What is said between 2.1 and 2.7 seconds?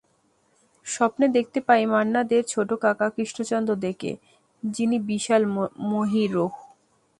দের ছোট